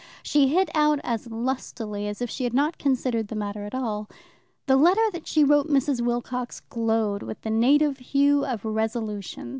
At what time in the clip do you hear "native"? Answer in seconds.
7.51-7.99